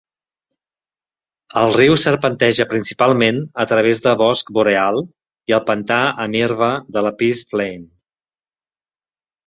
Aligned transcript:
El 1.63 1.73
riu 1.75 1.97
serpenteja 2.03 2.67
principalment 2.71 3.43
a 3.65 3.67
través 3.73 4.03
de 4.07 4.15
bosc 4.23 4.51
boreal 4.59 5.01
i 5.05 5.59
el 5.61 5.65
pantà 5.71 6.03
amb 6.27 6.43
herba 6.43 6.75
de 6.97 7.09
la 7.09 7.17
Peace 7.25 7.49
Plain. 7.55 7.89